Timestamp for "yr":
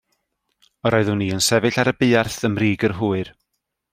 0.89-0.95, 2.89-2.97